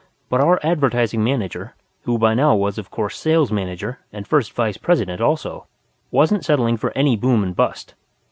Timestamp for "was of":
2.55-2.89